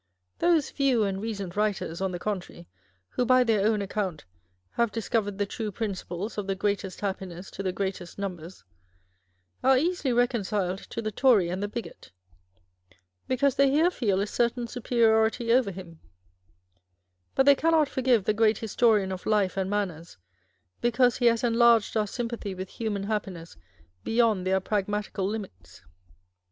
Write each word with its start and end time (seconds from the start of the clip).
Those" 0.39 0.71
few 0.71 1.03
and 1.03 1.21
recent 1.21 1.55
writers," 1.55 2.01
on 2.01 2.11
the 2.11 2.17
contrary, 2.17 2.67
who 3.09 3.23
by 3.23 3.43
their 3.43 3.63
own 3.67 3.83
account" 3.83 4.25
have 4.81 4.91
discovered 4.91 5.37
the 5.37 5.45
true 5.45 5.71
principles 5.71 6.39
of 6.39 6.47
the 6.47 6.55
greatest 6.55 7.01
happiness 7.01 7.51
to 7.51 7.61
the 7.61 7.71
greatest 7.71 8.17
numbers," 8.17 8.63
are 9.63 9.77
easily 9.77 10.11
reconciled 10.11 10.79
to 10.89 11.03
the 11.03 11.11
Tory 11.11 11.49
and 11.49 11.61
the 11.61 11.67
bigot, 11.67 12.11
because 13.27 13.57
they 13.57 13.69
here 13.69 13.91
feel 13.91 14.19
a 14.21 14.25
certain 14.25 14.65
superiority 14.65 15.53
over 15.53 15.69
him; 15.69 15.99
but 17.35 17.45
they 17.45 17.53
cannot 17.53 17.87
forgive 17.87 18.23
the 18.23 18.33
great 18.33 18.57
historian 18.57 19.11
of 19.11 19.27
life 19.27 19.55
and 19.55 19.69
man 19.69 19.89
ners, 19.89 20.17
because 20.81 21.17
he 21.17 21.27
has 21.27 21.43
enlarged 21.43 21.95
our 21.95 22.07
sympathy 22.07 22.55
with 22.55 22.71
hunfan 22.71 23.05
happiness 23.05 23.55
beyond 24.03 24.47
their 24.47 24.59
pragmatical 24.59 25.27
limits. 25.27 25.83